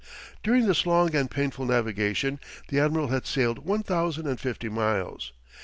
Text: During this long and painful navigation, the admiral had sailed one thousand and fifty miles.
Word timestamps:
During 0.41 0.65
this 0.65 0.87
long 0.87 1.13
and 1.15 1.29
painful 1.29 1.67
navigation, 1.67 2.39
the 2.69 2.79
admiral 2.79 3.09
had 3.09 3.27
sailed 3.27 3.59
one 3.59 3.83
thousand 3.83 4.25
and 4.25 4.39
fifty 4.39 4.67
miles. 4.67 5.31